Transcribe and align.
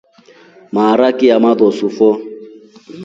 Maaraki 0.75 1.25
ya 1.29 1.35
amalosu 1.39 1.85
fo. 1.95 2.09